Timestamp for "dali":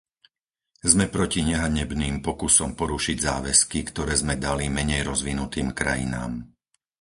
4.45-4.65